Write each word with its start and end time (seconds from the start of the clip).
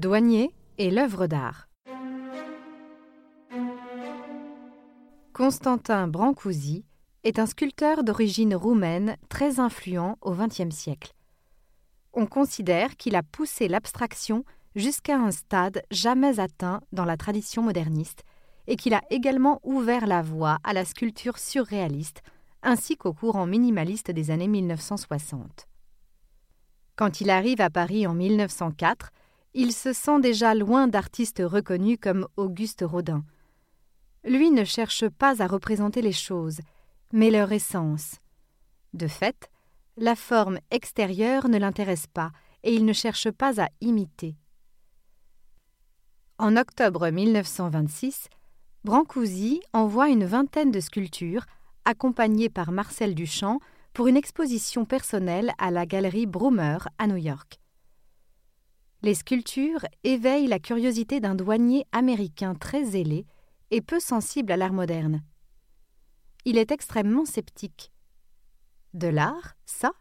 Douanier 0.00 0.54
et 0.78 0.90
l'œuvre 0.90 1.26
d'art. 1.26 1.68
Constantin 5.34 6.08
Brancusi 6.08 6.86
est 7.22 7.38
un 7.38 7.44
sculpteur 7.44 8.02
d'origine 8.02 8.54
roumaine 8.54 9.18
très 9.28 9.60
influent 9.60 10.16
au 10.22 10.34
XXe 10.34 10.74
siècle. 10.74 11.12
On 12.14 12.24
considère 12.24 12.96
qu'il 12.96 13.14
a 13.14 13.22
poussé 13.22 13.68
l'abstraction 13.68 14.46
jusqu'à 14.74 15.18
un 15.18 15.32
stade 15.32 15.82
jamais 15.90 16.40
atteint 16.40 16.80
dans 16.92 17.04
la 17.04 17.18
tradition 17.18 17.60
moderniste 17.60 18.24
et 18.68 18.76
qu'il 18.76 18.94
a 18.94 19.02
également 19.10 19.60
ouvert 19.64 20.06
la 20.06 20.22
voie 20.22 20.60
à 20.64 20.72
la 20.72 20.86
sculpture 20.86 21.36
surréaliste 21.36 22.22
ainsi 22.62 22.96
qu'au 22.96 23.12
courant 23.12 23.44
minimaliste 23.44 24.10
des 24.10 24.30
années 24.30 24.48
1960. 24.48 25.66
Quand 26.96 27.20
il 27.20 27.28
arrive 27.28 27.60
à 27.60 27.68
Paris 27.68 28.06
en 28.06 28.14
1904, 28.14 29.10
il 29.54 29.72
se 29.72 29.92
sent 29.92 30.20
déjà 30.20 30.54
loin 30.54 30.88
d'artistes 30.88 31.42
reconnus 31.44 31.98
comme 32.00 32.26
Auguste 32.36 32.84
Rodin. 32.86 33.24
Lui 34.24 34.50
ne 34.50 34.64
cherche 34.64 35.08
pas 35.08 35.42
à 35.42 35.46
représenter 35.46 36.02
les 36.02 36.12
choses, 36.12 36.60
mais 37.12 37.30
leur 37.30 37.50
essence. 37.52 38.16
De 38.92 39.08
fait, 39.08 39.50
la 39.96 40.14
forme 40.14 40.58
extérieure 40.70 41.48
ne 41.48 41.58
l'intéresse 41.58 42.06
pas 42.06 42.30
et 42.62 42.74
il 42.74 42.84
ne 42.84 42.92
cherche 42.92 43.30
pas 43.30 43.62
à 43.62 43.68
imiter. 43.80 44.36
En 46.38 46.56
octobre 46.56 47.10
1926, 47.10 48.28
Brancusi 48.84 49.60
envoie 49.74 50.08
une 50.08 50.24
vingtaine 50.24 50.70
de 50.70 50.80
sculptures, 50.80 51.44
accompagnées 51.84 52.48
par 52.48 52.72
Marcel 52.72 53.14
Duchamp, 53.14 53.60
pour 53.92 54.06
une 54.06 54.16
exposition 54.16 54.84
personnelle 54.84 55.52
à 55.58 55.70
la 55.70 55.84
galerie 55.84 56.26
Brummer 56.26 56.78
à 56.98 57.06
New 57.06 57.16
York. 57.16 57.59
Les 59.02 59.14
sculptures 59.14 59.86
éveillent 60.04 60.46
la 60.46 60.58
curiosité 60.58 61.20
d'un 61.20 61.34
douanier 61.34 61.86
américain 61.92 62.54
très 62.54 62.84
zélé 62.84 63.24
et 63.70 63.80
peu 63.80 63.98
sensible 63.98 64.52
à 64.52 64.58
l'art 64.58 64.74
moderne. 64.74 65.22
Il 66.44 66.58
est 66.58 66.70
extrêmement 66.70 67.24
sceptique. 67.24 67.92
De 68.92 69.08
l'art, 69.08 69.56
ça? 69.64 69.92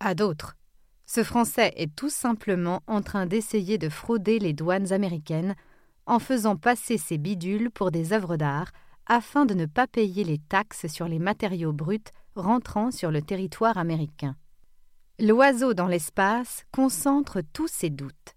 À 0.00 0.14
d'autres. 0.14 0.56
Ce 1.06 1.22
Français 1.22 1.72
est 1.76 1.94
tout 1.94 2.08
simplement 2.08 2.82
en 2.86 3.02
train 3.02 3.26
d'essayer 3.26 3.78
de 3.78 3.88
frauder 3.88 4.38
les 4.38 4.52
douanes 4.52 4.92
américaines 4.92 5.54
en 6.06 6.18
faisant 6.18 6.56
passer 6.56 6.98
ses 6.98 7.18
bidules 7.18 7.70
pour 7.70 7.90
des 7.90 8.12
œuvres 8.12 8.36
d'art 8.36 8.72
afin 9.06 9.46
de 9.46 9.54
ne 9.54 9.66
pas 9.66 9.86
payer 9.86 10.24
les 10.24 10.38
taxes 10.38 10.86
sur 10.86 11.06
les 11.06 11.18
matériaux 11.18 11.72
bruts 11.72 12.00
rentrant 12.34 12.90
sur 12.90 13.10
le 13.10 13.22
territoire 13.22 13.78
américain. 13.78 14.36
L'oiseau 15.24 15.72
dans 15.72 15.86
l'espace 15.86 16.64
concentre 16.72 17.42
tous 17.52 17.68
ses 17.68 17.90
doutes. 17.90 18.34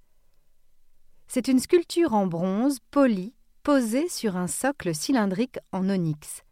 C'est 1.26 1.48
une 1.48 1.58
sculpture 1.58 2.14
en 2.14 2.28
bronze 2.28 2.78
polie 2.92 3.34
posée 3.64 4.08
sur 4.08 4.38
un 4.38 4.46
socle 4.46 4.94
cylindrique 4.94 5.58
en 5.72 5.90
onyx. 5.90 6.44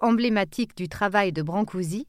Emblématique 0.00 0.76
du 0.76 0.88
travail 0.88 1.30
de 1.30 1.42
Brancusi, 1.42 2.08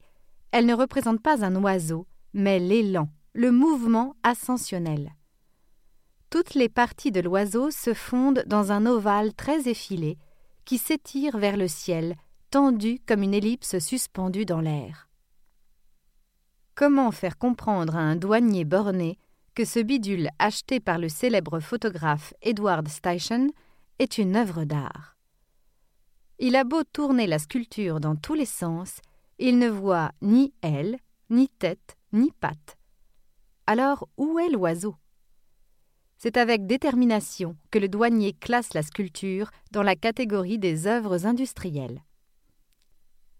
elle 0.50 0.66
ne 0.66 0.74
représente 0.74 1.22
pas 1.22 1.44
un 1.44 1.54
oiseau, 1.54 2.08
mais 2.34 2.58
l'élan, 2.58 3.08
le 3.32 3.52
mouvement 3.52 4.16
ascensionnel. 4.24 5.14
Toutes 6.30 6.54
les 6.54 6.68
parties 6.68 7.12
de 7.12 7.20
l'oiseau 7.20 7.70
se 7.70 7.94
fondent 7.94 8.42
dans 8.48 8.72
un 8.72 8.86
ovale 8.86 9.34
très 9.34 9.68
effilé 9.68 10.18
qui 10.64 10.78
s'étire 10.78 11.38
vers 11.38 11.56
le 11.56 11.68
ciel, 11.68 12.16
tendu 12.50 12.98
comme 13.06 13.22
une 13.22 13.34
ellipse 13.34 13.78
suspendue 13.78 14.46
dans 14.46 14.60
l'air. 14.60 15.09
Comment 16.80 17.10
faire 17.10 17.36
comprendre 17.36 17.94
à 17.94 18.00
un 18.00 18.16
douanier 18.16 18.64
borné 18.64 19.18
que 19.54 19.66
ce 19.66 19.80
bidule 19.80 20.30
acheté 20.38 20.80
par 20.80 20.96
le 20.96 21.10
célèbre 21.10 21.60
photographe 21.60 22.32
Edward 22.40 22.88
Steichen 22.88 23.50
est 23.98 24.16
une 24.16 24.34
œuvre 24.34 24.64
d'art? 24.64 25.14
Il 26.38 26.56
a 26.56 26.64
beau 26.64 26.82
tourner 26.82 27.26
la 27.26 27.38
sculpture 27.38 28.00
dans 28.00 28.16
tous 28.16 28.32
les 28.32 28.46
sens, 28.46 29.02
il 29.38 29.58
ne 29.58 29.68
voit 29.68 30.12
ni 30.22 30.54
aile, 30.62 30.96
ni 31.28 31.50
tête, 31.50 31.98
ni 32.14 32.32
patte. 32.40 32.78
Alors 33.66 34.08
où 34.16 34.38
est 34.38 34.48
l'oiseau? 34.48 34.96
C'est 36.16 36.38
avec 36.38 36.66
détermination 36.66 37.58
que 37.70 37.78
le 37.78 37.88
douanier 37.90 38.32
classe 38.32 38.72
la 38.72 38.82
sculpture 38.82 39.50
dans 39.70 39.82
la 39.82 39.96
catégorie 39.96 40.58
des 40.58 40.86
œuvres 40.86 41.26
industrielles. 41.26 42.02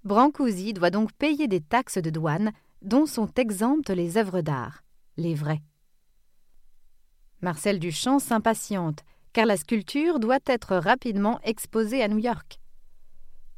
Brancusi 0.05 0.75
doit 0.75 0.91
donc 0.91 1.11
payer 1.15 1.49
des 1.49 1.63
taxes 1.63 1.97
de 1.97 2.11
douane 2.11 2.53
dont 2.83 3.07
sont 3.07 3.33
exemptes 3.35 3.91
les 3.91 4.17
œuvres 4.17 4.41
d'art, 4.41 4.83
les 5.17 5.35
vraies. 5.35 5.63
Marcel 7.43 7.79
Duchamp 7.79 8.19
s'impatiente, 8.19 9.01
car 9.33 9.47
la 9.47 9.57
sculpture 9.57 10.21
doit 10.21 10.41
être 10.47 10.77
rapidement 10.77 11.41
exposée 11.43 12.03
à 12.03 12.09
New 12.09 12.19
York. 12.19 12.59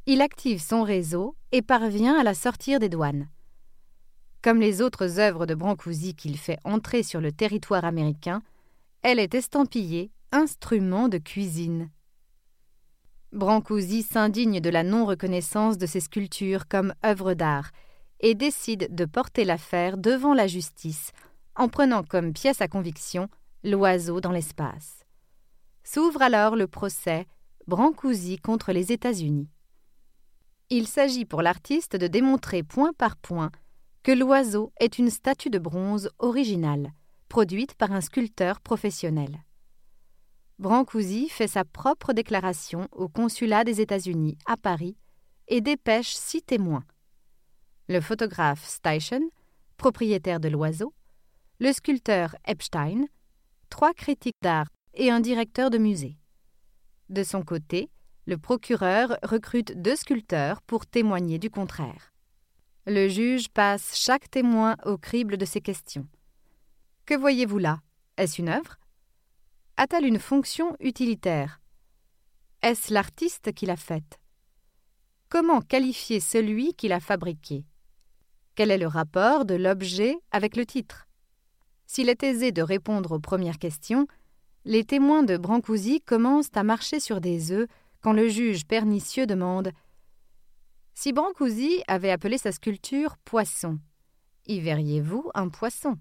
Il 0.05 0.21
active 0.21 0.61
son 0.61 0.83
réseau 0.83 1.35
et 1.51 1.61
parvient 1.61 2.19
à 2.19 2.23
la 2.23 2.33
sortir 2.33 2.79
des 2.79 2.89
douanes. 2.89 3.29
Comme 4.41 4.59
les 4.59 4.81
autres 4.81 5.19
œuvres 5.19 5.45
de 5.45 5.55
Brancusi 5.55 6.15
qu'il 6.15 6.37
fait 6.37 6.59
entrer 6.65 7.03
sur 7.03 7.21
le 7.21 7.31
territoire 7.31 7.85
américain, 7.85 8.41
elle 9.01 9.19
est 9.19 9.33
estampillée 9.33 10.11
instrument 10.31 11.07
de 11.07 11.17
cuisine. 11.17 11.89
Brancusi 13.31 14.03
s'indigne 14.03 14.59
de 14.59 14.69
la 14.69 14.83
non-reconnaissance 14.83 15.77
de 15.77 15.85
ces 15.85 16.01
sculptures 16.01 16.67
comme 16.67 16.93
œuvres 17.05 17.33
d'art 17.33 17.71
et 18.23 18.35
décide 18.35 18.87
de 18.95 19.05
porter 19.05 19.43
l'affaire 19.43 19.97
devant 19.97 20.33
la 20.33 20.47
justice 20.47 21.11
en 21.55 21.67
prenant 21.67 22.03
comme 22.03 22.33
pièce 22.33 22.61
à 22.61 22.67
conviction 22.67 23.27
l'oiseau 23.63 24.21
dans 24.21 24.31
l'espace. 24.31 25.05
S'ouvre 25.83 26.21
alors 26.21 26.55
le 26.55 26.67
procès 26.67 27.27
Brancusi 27.67 28.37
contre 28.37 28.71
les 28.71 28.91
États-Unis. 28.91 29.49
Il 30.69 30.87
s'agit 30.87 31.25
pour 31.25 31.41
l'artiste 31.41 31.97
de 31.97 32.07
démontrer 32.07 32.63
point 32.63 32.93
par 32.93 33.17
point 33.17 33.51
que 34.03 34.11
l'oiseau 34.11 34.71
est 34.79 34.97
une 34.97 35.09
statue 35.09 35.49
de 35.49 35.59
bronze 35.59 36.09
originale, 36.19 36.93
produite 37.27 37.75
par 37.75 37.91
un 37.91 38.01
sculpteur 38.01 38.61
professionnel. 38.61 39.43
Brancusi 40.59 41.27
fait 41.27 41.47
sa 41.47 41.65
propre 41.65 42.13
déclaration 42.13 42.87
au 42.93 43.09
consulat 43.09 43.65
des 43.65 43.81
États-Unis 43.81 44.37
à 44.45 44.55
Paris 44.55 44.95
et 45.49 45.59
dépêche 45.59 46.13
six 46.13 46.41
témoins 46.41 46.85
le 47.87 47.99
photographe 48.01 48.65
Steichen, 48.65 49.23
propriétaire 49.77 50.39
de 50.39 50.49
l'oiseau, 50.49 50.93
le 51.59 51.71
sculpteur 51.73 52.35
Epstein, 52.45 53.05
trois 53.69 53.93
critiques 53.93 54.41
d'art 54.41 54.67
et 54.93 55.09
un 55.09 55.19
directeur 55.19 55.69
de 55.69 55.77
musée. 55.77 56.17
De 57.09 57.23
son 57.23 57.43
côté, 57.43 57.89
le 58.25 58.37
procureur 58.37 59.17
recrute 59.23 59.81
deux 59.81 59.95
sculpteurs 59.95 60.61
pour 60.61 60.85
témoigner 60.85 61.39
du 61.39 61.49
contraire. 61.49 62.13
Le 62.85 63.07
juge 63.07 63.49
passe 63.49 63.95
chaque 63.95 64.29
témoin 64.29 64.75
au 64.85 64.97
crible 64.97 65.37
de 65.37 65.45
ses 65.45 65.61
questions. 65.61 66.07
Que 67.05 67.15
voyez-vous 67.15 67.57
là? 67.57 67.81
Est-ce 68.17 68.41
une 68.41 68.49
œuvre? 68.49 68.77
A-t-elle 69.77 70.05
une 70.05 70.19
fonction 70.19 70.75
utilitaire? 70.79 71.61
Est-ce 72.61 72.93
l'artiste 72.93 73.51
qui 73.53 73.65
l'a 73.65 73.75
faite? 73.75 74.19
Comment 75.27 75.61
qualifier 75.61 76.19
celui 76.19 76.73
qui 76.75 76.87
l'a 76.87 76.99
fabriquée? 76.99 77.65
Quel 78.55 78.71
est 78.71 78.77
le 78.77 78.87
rapport 78.87 79.45
de 79.45 79.55
l'objet 79.55 80.15
avec 80.31 80.55
le 80.55 80.65
titre? 80.65 81.07
S'il 81.87 82.09
est 82.09 82.23
aisé 82.23 82.51
de 82.51 82.61
répondre 82.61 83.13
aux 83.13 83.19
premières 83.19 83.57
questions, 83.57 84.07
les 84.65 84.83
témoins 84.83 85.23
de 85.23 85.37
Brancusi 85.37 86.01
commencent 86.01 86.55
à 86.55 86.63
marcher 86.63 86.99
sur 86.99 87.19
des 87.19 87.51
œufs 87.51 87.67
quand 88.01 88.13
le 88.13 88.27
juge 88.27 88.65
pernicieux 88.65 89.25
demande 89.25 89.71
Si 90.93 91.13
Brancusi 91.13 91.81
avait 91.87 92.11
appelé 92.11 92.37
sa 92.37 92.51
sculpture 92.51 93.17
poisson, 93.25 93.79
y 94.45 94.59
verriez-vous 94.59 95.31
un 95.33 95.49
poisson? 95.49 95.97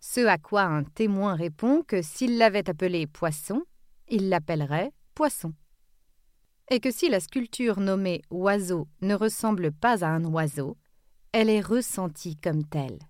Ce 0.00 0.20
à 0.20 0.38
quoi 0.38 0.62
un 0.62 0.84
témoin 0.84 1.34
répond 1.34 1.82
que 1.82 2.02
s'il 2.02 2.38
l'avait 2.38 2.68
appelé 2.68 3.06
poisson, 3.06 3.62
il 4.08 4.28
l'appellerait 4.28 4.92
poisson. 5.14 5.54
Et 6.70 6.80
que 6.80 6.90
si 6.90 7.08
la 7.08 7.20
sculpture 7.20 7.80
nommée 7.80 8.22
oiseau 8.30 8.86
ne 9.00 9.14
ressemble 9.14 9.72
pas 9.72 10.04
à 10.04 10.08
un 10.08 10.24
oiseau, 10.24 10.76
elle 11.34 11.50
est 11.50 11.60
ressentie 11.60 12.36
comme 12.36 12.64
telle. 12.64 13.00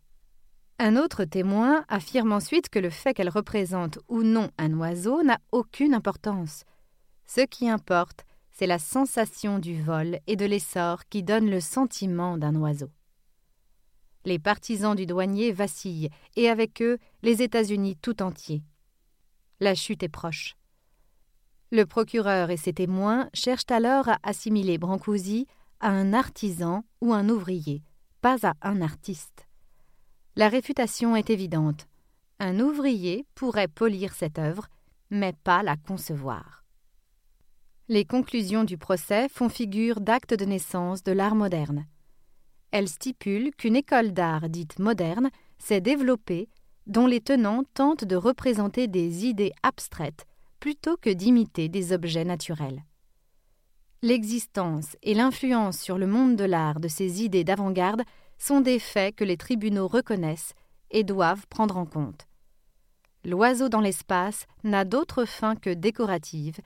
Un 0.78 0.96
autre 0.96 1.24
témoin 1.24 1.84
affirme 1.88 2.32
ensuite 2.32 2.70
que 2.70 2.78
le 2.78 2.88
fait 2.88 3.12
qu'elle 3.12 3.28
représente 3.28 3.98
ou 4.08 4.22
non 4.22 4.48
un 4.56 4.72
oiseau 4.78 5.22
n'a 5.22 5.38
aucune 5.52 5.92
importance. 5.92 6.64
Ce 7.26 7.42
qui 7.42 7.68
importe, 7.68 8.24
c'est 8.50 8.66
la 8.66 8.78
sensation 8.78 9.58
du 9.58 9.82
vol 9.82 10.20
et 10.26 10.36
de 10.36 10.46
l'essor 10.46 11.04
qui 11.10 11.22
donne 11.22 11.50
le 11.50 11.60
sentiment 11.60 12.38
d'un 12.38 12.54
oiseau. 12.56 12.88
Les 14.24 14.38
partisans 14.38 14.96
du 14.96 15.04
douanier 15.04 15.52
vacillent, 15.52 16.08
et 16.34 16.48
avec 16.48 16.80
eux 16.80 16.96
les 17.22 17.42
États-Unis 17.42 17.98
tout 18.00 18.22
entiers. 18.22 18.62
La 19.60 19.74
chute 19.74 20.02
est 20.02 20.08
proche. 20.08 20.56
Le 21.70 21.84
procureur 21.84 22.48
et 22.48 22.56
ses 22.56 22.72
témoins 22.72 23.28
cherchent 23.34 23.70
alors 23.70 24.08
à 24.08 24.18
assimiler 24.22 24.78
Brancusi 24.78 25.46
à 25.80 25.90
un 25.90 26.14
artisan 26.14 26.84
ou 27.02 27.12
un 27.12 27.28
ouvrier, 27.28 27.82
pas 28.24 28.38
à 28.48 28.54
un 28.62 28.80
artiste. 28.80 29.46
La 30.34 30.48
réfutation 30.48 31.14
est 31.14 31.28
évidente. 31.28 31.86
Un 32.40 32.58
ouvrier 32.58 33.26
pourrait 33.34 33.68
polir 33.68 34.14
cette 34.14 34.38
œuvre, 34.38 34.68
mais 35.10 35.34
pas 35.44 35.62
la 35.62 35.76
concevoir. 35.76 36.64
Les 37.88 38.06
conclusions 38.06 38.64
du 38.64 38.78
procès 38.78 39.28
font 39.28 39.50
figure 39.50 40.00
d'acte 40.00 40.32
de 40.32 40.46
naissance 40.46 41.02
de 41.02 41.12
l'art 41.12 41.34
moderne. 41.34 41.84
Elles 42.70 42.88
stipulent 42.88 43.54
qu'une 43.58 43.76
école 43.76 44.12
d'art 44.12 44.48
dite 44.48 44.78
moderne 44.78 45.28
s'est 45.58 45.82
développée, 45.82 46.48
dont 46.86 47.06
les 47.06 47.20
tenants 47.20 47.64
tentent 47.74 48.06
de 48.06 48.16
représenter 48.16 48.88
des 48.88 49.26
idées 49.26 49.52
abstraites 49.62 50.24
plutôt 50.60 50.96
que 50.96 51.10
d'imiter 51.10 51.68
des 51.68 51.92
objets 51.92 52.24
naturels. 52.24 52.84
L'existence 54.04 54.98
et 55.02 55.14
l'influence 55.14 55.78
sur 55.78 55.96
le 55.96 56.06
monde 56.06 56.36
de 56.36 56.44
l'art 56.44 56.78
de 56.78 56.88
ces 56.88 57.22
idées 57.22 57.42
d'avant-garde 57.42 58.02
sont 58.36 58.60
des 58.60 58.78
faits 58.78 59.16
que 59.16 59.24
les 59.24 59.38
tribunaux 59.38 59.88
reconnaissent 59.88 60.52
et 60.90 61.04
doivent 61.04 61.46
prendre 61.46 61.78
en 61.78 61.86
compte. 61.86 62.28
L'oiseau 63.24 63.70
dans 63.70 63.80
l'espace 63.80 64.46
n'a 64.62 64.84
d'autre 64.84 65.24
fin 65.24 65.56
que 65.56 65.70
décorative, 65.70 66.58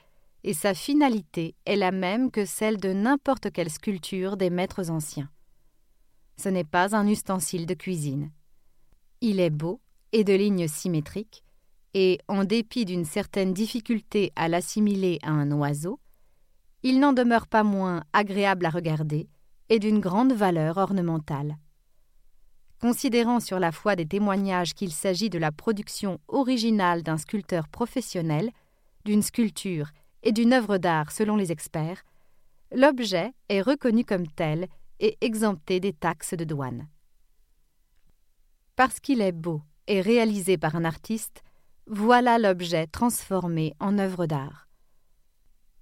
et 0.43 0.53
sa 0.53 0.75
finalité 0.75 1.55
est 1.65 1.77
la 1.77 1.93
même 1.93 2.33
que 2.33 2.45
celle 2.45 2.79
de 2.79 2.93
n'importe 2.93 3.53
quelle 3.53 3.71
sculpture 3.71 4.37
des 4.37 4.51
maîtres 4.51 4.91
anciens. 4.91 5.31
Ce 6.39 6.49
n'est 6.49 6.65
pas 6.65 6.97
un 6.97 7.07
ustensile 7.07 7.67
de 7.67 7.75
cuisine. 7.75 8.33
Il 9.21 9.39
est 9.39 9.51
beau 9.51 9.81
et 10.11 10.25
de 10.25 10.33
lignes 10.35 10.67
symétriques, 10.67 11.45
et, 11.95 12.19
en 12.27 12.43
dépit 12.43 12.85
d'une 12.85 13.05
certaine 13.05 13.55
difficulté 13.55 14.33
à 14.35 14.49
l'assimiler 14.49 15.21
à 15.23 15.31
un 15.31 15.53
oiseau, 15.53 16.01
il 16.83 17.01
n'en 17.01 17.13
demeure 17.13 17.47
pas 17.47 17.65
moins 17.65 18.05
agréable 18.13 18.67
à 18.67 18.71
regarder 18.71 19.29
et 19.69 19.79
d'une 19.79 20.01
grande 20.01 20.33
valeur 20.33 20.77
ornementale. 20.77 21.57
Considérant 22.81 23.41
sur 23.41 23.59
la 23.59 23.73
foi 23.73 23.97
des 23.97 24.07
témoignages 24.07 24.75
qu'il 24.75 24.93
s'agit 24.93 25.31
de 25.31 25.39
la 25.39 25.51
production 25.51 26.21
originale 26.29 27.03
d'un 27.03 27.19
sculpteur 27.19 27.69
professionnel, 27.69 28.51
d'une 29.05 29.23
sculpture 29.23 29.89
et 30.23 30.33
d'une 30.33 30.53
œuvre 30.53 30.79
d'art 30.79 31.11
selon 31.11 31.37
les 31.37 31.51
experts, 31.51 32.05
l'objet 32.73 33.33
est 33.49 33.63
reconnu 33.63 34.05
comme 34.05 34.29
tel 34.29 34.69
et 35.01 35.19
exempté 35.21 35.81
des 35.81 35.93
taxes 35.93 36.35
de 36.35 36.45
douane. 36.45 36.89
Parce 38.77 39.01
qu'il 39.01 39.21
est 39.21 39.33
beau 39.33 39.63
et 39.89 40.01
réalisé 40.01 40.57
par 40.57 40.77
un 40.77 40.85
artiste, 40.85 41.43
voilà 41.89 42.39
l'objet 42.39 42.87
transformé 42.87 43.75
en 43.81 43.99
œuvre 43.99 44.27
d'art. 44.27 44.68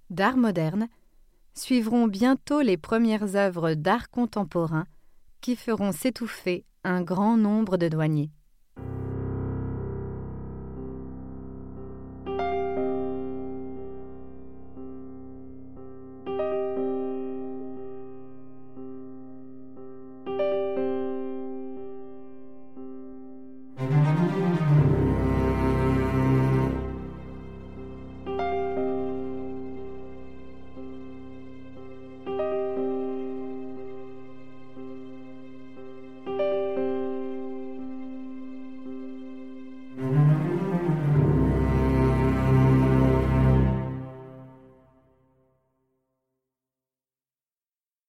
D'art 0.09 0.37
moderne 0.37 0.87
suivront 1.53 2.07
bientôt 2.07 2.61
les 2.61 2.77
premières 2.77 3.35
œuvres 3.35 3.73
d'art 3.73 4.09
contemporain 4.09 4.85
qui 5.41 5.55
feront 5.55 5.91
s'étouffer 5.91 6.65
un 6.83 7.01
grand 7.01 7.37
nombre 7.37 7.77
de 7.77 7.89
douaniers. 7.89 8.31